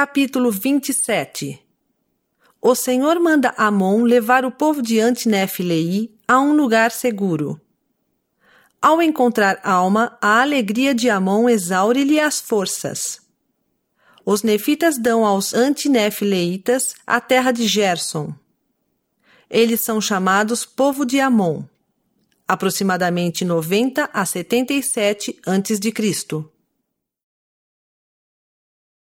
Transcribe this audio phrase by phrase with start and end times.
[0.00, 1.60] Capítulo 27
[2.62, 7.60] O Senhor manda Amon levar o povo de Antinefilei a um lugar seguro.
[8.80, 13.20] Ao encontrar Alma, a alegria de Amon exaure-lhe as forças.
[14.24, 18.32] Os nefitas dão aos antinefileitas a terra de Gerson.
[19.50, 21.64] Eles são chamados povo de Amon,
[22.46, 26.44] aproximadamente 90 a 77 a.C.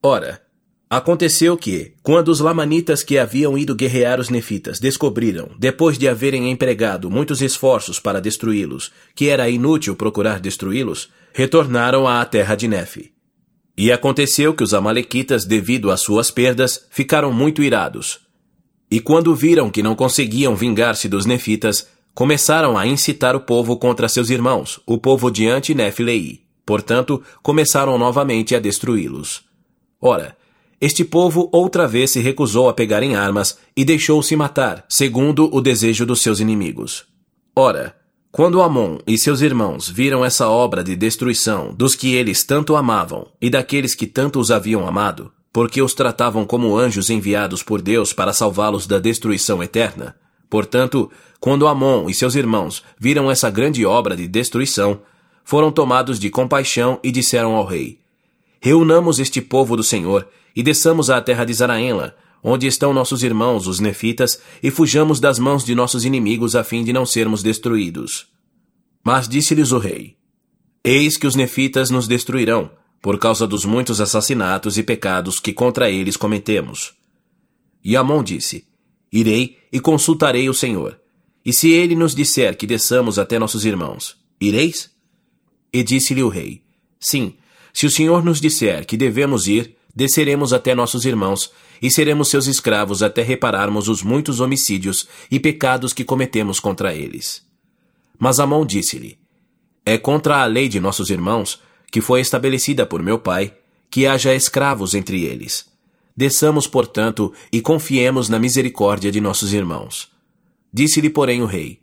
[0.00, 0.49] Ora,
[0.90, 6.50] aconteceu que, quando os lamanitas que haviam ido guerrear os nefitas descobriram, depois de haverem
[6.50, 13.12] empregado muitos esforços para destruí-los, que era inútil procurar destruí-los, retornaram à terra de Nefe.
[13.78, 18.18] E aconteceu que os amalequitas, devido às suas perdas, ficaram muito irados.
[18.90, 24.08] E quando viram que não conseguiam vingar-se dos nefitas, começaram a incitar o povo contra
[24.08, 26.42] seus irmãos, o povo de Antinefilei.
[26.66, 29.44] Portanto, começaram novamente a destruí-los.
[30.00, 30.36] Ora,
[30.80, 35.60] este povo outra vez se recusou a pegar em armas e deixou-se matar, segundo o
[35.60, 37.04] desejo dos seus inimigos.
[37.54, 37.94] Ora,
[38.32, 43.26] quando Amon e seus irmãos viram essa obra de destruição dos que eles tanto amavam
[43.40, 48.12] e daqueles que tanto os haviam amado, porque os tratavam como anjos enviados por Deus
[48.14, 50.16] para salvá-los da destruição eterna,
[50.48, 55.02] portanto, quando Amon e seus irmãos viram essa grande obra de destruição,
[55.44, 57.98] foram tomados de compaixão e disseram ao rei:
[58.60, 63.66] Reunamos este povo do Senhor e desçamos à terra de Zaraenla, onde estão nossos irmãos,
[63.66, 68.26] os nefitas, e fujamos das mãos de nossos inimigos a fim de não sermos destruídos.
[69.04, 70.16] Mas disse-lhes o rei:
[70.82, 75.90] Eis que os nefitas nos destruirão, por causa dos muitos assassinatos e pecados que contra
[75.90, 76.94] eles cometemos.
[77.84, 78.64] E Amon disse:
[79.12, 80.98] Irei e consultarei o Senhor.
[81.44, 84.90] E se ele nos disser que desçamos até nossos irmãos, ireis?
[85.72, 86.62] E disse-lhe o rei:
[86.98, 87.34] Sim,
[87.72, 92.46] se o Senhor nos disser que devemos ir, desceremos até nossos irmãos e seremos seus
[92.46, 97.46] escravos até repararmos os muitos homicídios e pecados que cometemos contra eles.
[98.18, 99.18] Mas Amon disse-lhe:
[99.84, 101.60] É contra a lei de nossos irmãos,
[101.92, 103.54] que foi estabelecida por meu pai,
[103.90, 105.66] que haja escravos entre eles.
[106.16, 110.08] Desçamos, portanto, e confiemos na misericórdia de nossos irmãos.
[110.72, 111.78] Disse-lhe, porém, o rei: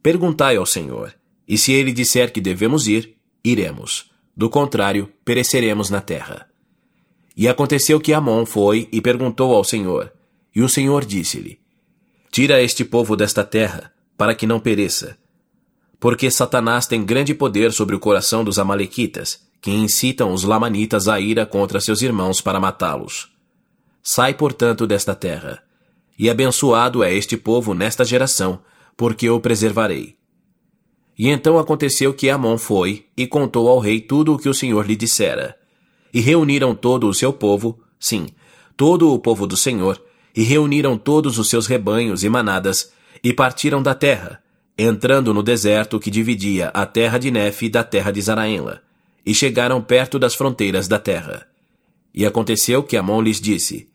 [0.00, 1.12] Perguntai ao Senhor,
[1.48, 6.46] e se ele disser que devemos ir, iremos do contrário, pereceremos na terra.
[7.36, 10.12] E aconteceu que Amon foi e perguntou ao Senhor,
[10.54, 11.60] e o Senhor disse-lhe:
[12.30, 15.18] Tira este povo desta terra, para que não pereça.
[16.00, 21.20] Porque Satanás tem grande poder sobre o coração dos Amalequitas, que incitam os Lamanitas à
[21.20, 23.28] ira contra seus irmãos para matá-los.
[24.02, 25.62] Sai, portanto, desta terra.
[26.18, 28.60] E abençoado é este povo nesta geração,
[28.96, 30.16] porque o preservarei.
[31.18, 34.86] E então aconteceu que Amon foi e contou ao rei tudo o que o Senhor
[34.86, 35.56] lhe dissera.
[36.16, 38.28] E reuniram todo o seu povo, sim,
[38.74, 40.02] todo o povo do Senhor,
[40.34, 42.90] e reuniram todos os seus rebanhos e manadas,
[43.22, 44.42] e partiram da terra,
[44.78, 48.80] entrando no deserto que dividia a terra de Nefe da terra de Zaraenla,
[49.26, 51.46] e chegaram perto das fronteiras da terra.
[52.14, 53.86] E aconteceu que Amon lhes disse: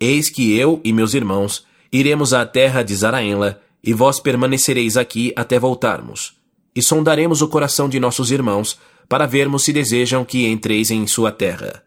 [0.00, 5.34] Eis que eu e meus irmãos iremos à terra de Zaraenla, e vós permanecereis aqui
[5.36, 6.32] até voltarmos.
[6.74, 8.78] E sondaremos o coração de nossos irmãos,
[9.08, 11.82] para vermos se desejam que entreis em sua terra.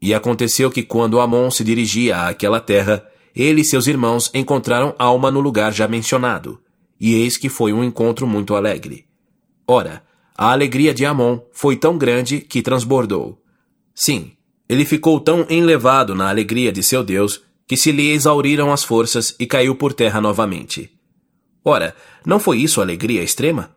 [0.00, 5.30] E aconteceu que quando Amon se dirigia àquela terra, ele e seus irmãos encontraram alma
[5.30, 6.60] no lugar já mencionado,
[6.98, 9.06] e eis que foi um encontro muito alegre.
[9.66, 10.02] Ora,
[10.36, 13.42] a alegria de Amon foi tão grande que transbordou.
[13.94, 14.32] Sim,
[14.68, 19.34] ele ficou tão enlevado na alegria de seu Deus que se lhe exauriram as forças
[19.38, 20.90] e caiu por terra novamente.
[21.64, 23.76] Ora, não foi isso alegria extrema?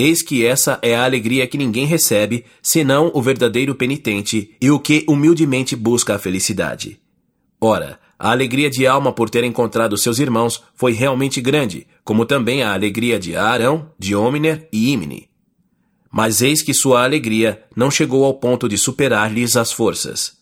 [0.00, 4.78] Eis que essa é a alegria que ninguém recebe, senão o verdadeiro penitente e o
[4.78, 7.00] que humildemente busca a felicidade.
[7.60, 12.62] Ora, a alegria de alma por ter encontrado seus irmãos foi realmente grande, como também
[12.62, 15.28] a alegria de Arão, de Omner e Imne.
[16.12, 20.38] Mas eis que sua alegria não chegou ao ponto de superar-lhes as forças.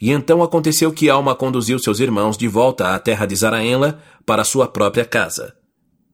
[0.00, 4.42] E então aconteceu que Alma conduziu seus irmãos de volta à terra de Zaraenla para
[4.42, 5.59] sua própria casa.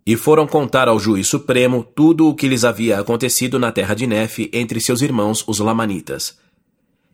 [0.06, 4.06] E foram contar ao juiz supremo tudo o que lhes havia acontecido na terra de
[4.06, 6.38] Nefe entre seus irmãos, os Lamanitas.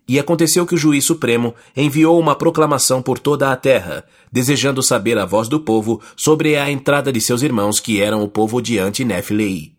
[0.06, 5.17] E aconteceu que o juiz supremo enviou uma proclamação por toda a terra, desejando saber
[5.17, 9.06] a voz do povo sobre a entrada de seus irmãos que eram o povo diante
[9.06, 9.73] Nefilei.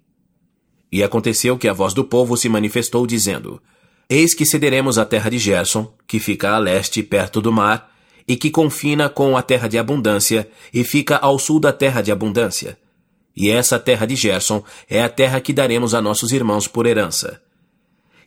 [0.91, 3.61] E aconteceu que a voz do povo se manifestou dizendo:
[4.09, 7.91] Eis que cederemos a terra de Gerson, que fica a leste perto do mar,
[8.27, 12.11] e que confina com a terra de abundância, e fica ao sul da terra de
[12.11, 12.77] abundância
[13.35, 17.41] e essa terra de Gerson é a terra que daremos a nossos irmãos por herança.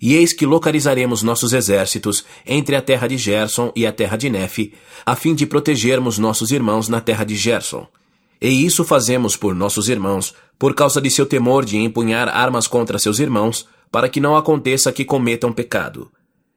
[0.00, 4.28] E eis que localizaremos nossos exércitos entre a terra de Gerson e a terra de
[4.28, 4.74] Nefe,
[5.04, 7.86] a fim de protegermos nossos irmãos na terra de Gerson.
[8.40, 12.98] E isso fazemos por nossos irmãos, por causa de seu temor de empunhar armas contra
[12.98, 16.10] seus irmãos, para que não aconteça que cometam pecado.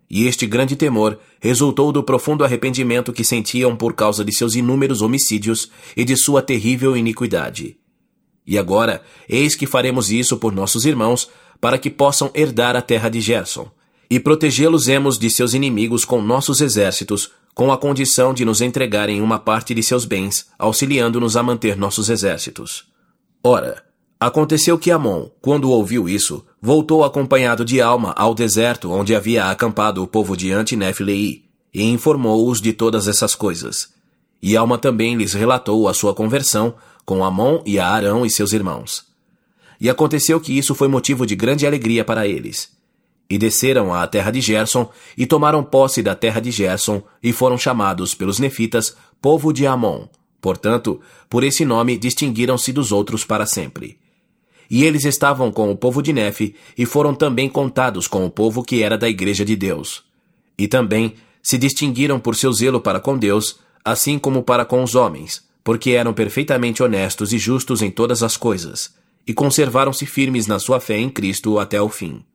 [0.10, 5.02] E este grande temor resultou do profundo arrependimento que sentiam por causa de seus inúmeros
[5.02, 7.78] homicídios e de sua terrível iniquidade.
[8.50, 11.30] E agora, eis que faremos isso por nossos irmãos,
[11.62, 13.70] para que possam herdar a terra de Gerson,
[14.10, 19.38] e protegê-los-emos de seus inimigos com nossos exércitos, com a condição de nos entregarem uma
[19.38, 22.86] parte de seus bens, auxiliando-nos a manter nossos exércitos.
[23.44, 23.84] Ora,
[24.20, 30.02] aconteceu que Amon, quando ouviu isso, voltou acompanhado de Alma ao deserto onde havia acampado
[30.02, 33.94] o povo de Antinefilei, e informou-os de todas essas coisas.
[34.42, 36.74] E Alma também lhes relatou a sua conversão,
[37.10, 39.04] com Amon e a Arão e seus irmãos.
[39.82, 42.70] E aconteceu que isso foi motivo de grande alegria para eles.
[43.28, 47.58] E desceram à terra de Gerson, e tomaram posse da terra de Gerson, e foram
[47.58, 50.06] chamados pelos nefitas povo de Amon.
[50.40, 53.98] Portanto, por esse nome distinguiram-se dos outros para sempre.
[54.70, 58.62] E eles estavam com o povo de Nefe, e foram também contados com o povo
[58.62, 60.04] que era da igreja de Deus.
[60.56, 64.94] E também se distinguiram por seu zelo para com Deus, assim como para com os
[64.94, 68.92] homens, porque eram perfeitamente honestos e justos em todas as coisas,
[69.28, 72.26] e conservaram-se firmes na sua fé em Cristo até o fim.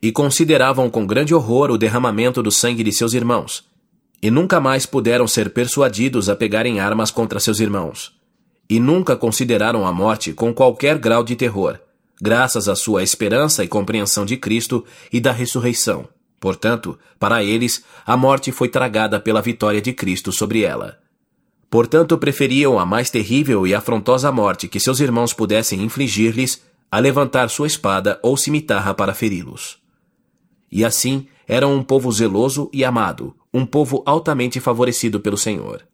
[0.00, 3.68] E consideravam com grande horror o derramamento do sangue de seus irmãos,
[4.22, 8.18] e nunca mais puderam ser persuadidos a pegarem armas contra seus irmãos.
[8.70, 11.78] E nunca consideraram a morte com qualquer grau de terror,
[12.22, 14.82] graças à sua esperança e compreensão de Cristo
[15.12, 16.08] e da ressurreição.
[16.40, 20.98] Portanto, para eles, a morte foi tragada pela vitória de Cristo sobre ela.
[21.70, 27.48] Portanto, preferiam a mais terrível e afrontosa morte que seus irmãos pudessem infligir-lhes a levantar
[27.48, 29.78] sua espada ou cimitarra para feri-los.
[30.70, 35.86] E assim eram um povo zeloso e amado, um povo altamente favorecido pelo Senhor.